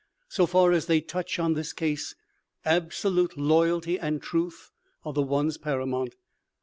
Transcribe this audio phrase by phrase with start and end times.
[0.29, 2.15] So far as they touch on this case,
[2.65, 4.71] absolute loyalty and truth
[5.05, 6.15] are the ones paramount.